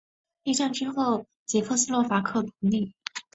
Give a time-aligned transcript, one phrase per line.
[0.41, 2.95] 一战之后捷克斯洛伐克独立。